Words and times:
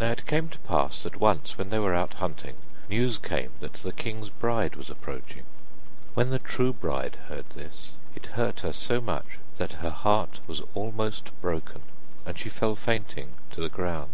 Now 0.00 0.10
it 0.10 0.26
came 0.26 0.48
to 0.48 0.58
pass 0.58 1.04
that 1.04 1.20
once 1.20 1.56
when 1.56 1.70
they 1.70 1.78
were 1.78 1.94
out 1.94 2.14
hunting, 2.14 2.56
news 2.90 3.18
came 3.18 3.52
that 3.60 3.74
the 3.74 3.92
king's 3.92 4.30
bride 4.30 4.74
was 4.74 4.90
approaching. 4.90 5.44
When 6.14 6.30
the 6.30 6.40
true 6.40 6.72
bride 6.72 7.18
heard 7.28 7.48
that, 7.50 7.90
it 8.16 8.26
hurt 8.34 8.58
her 8.62 8.72
so 8.72 9.00
much 9.00 9.38
that 9.58 9.74
her 9.74 9.90
heart 9.90 10.40
was 10.48 10.60
almost 10.74 11.30
broken, 11.40 11.82
and 12.26 12.36
she 12.36 12.48
fell 12.48 12.74
fainting 12.74 13.34
to 13.52 13.60
the 13.60 13.68
ground. 13.68 14.10